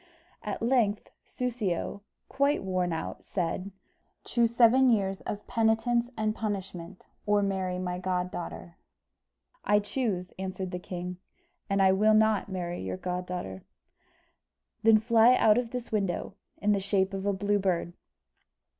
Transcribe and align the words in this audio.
At 0.41 0.63
length, 0.63 1.11
Soussio, 1.27 2.01
quite 2.27 2.63
worn 2.63 2.91
out, 2.91 3.23
said, 3.23 3.69
"Choose 4.23 4.55
seven 4.55 4.89
years 4.89 5.21
of 5.27 5.45
penitence 5.45 6.09
and 6.17 6.33
punishment, 6.33 7.05
or 7.27 7.43
marry 7.43 7.77
my 7.77 7.99
goddaughter." 7.99 8.77
"I 9.63 9.77
choose," 9.79 10.33
answered 10.39 10.71
the 10.71 10.79
king; 10.79 11.17
"and 11.69 11.83
I 11.83 11.91
will 11.91 12.15
not 12.15 12.49
marry 12.49 12.81
your 12.81 12.97
goddaughter." 12.97 13.61
"Then 14.81 14.97
fly 14.99 15.35
out 15.35 15.59
of 15.59 15.69
this 15.69 15.91
window, 15.91 16.33
in 16.57 16.71
the 16.71 16.79
shape 16.79 17.13
of 17.13 17.27
a 17.27 17.31
Blue 17.33 17.59
Bird." 17.59 17.93